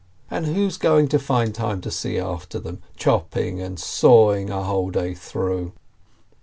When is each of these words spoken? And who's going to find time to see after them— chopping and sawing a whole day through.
And 0.31 0.47
who's 0.47 0.77
going 0.79 1.09
to 1.09 1.19
find 1.19 1.53
time 1.53 1.79
to 1.81 1.91
see 1.91 2.17
after 2.17 2.57
them— 2.57 2.81
chopping 2.97 3.61
and 3.61 3.79
sawing 3.79 4.49
a 4.49 4.63
whole 4.63 4.89
day 4.89 5.13
through. 5.13 5.73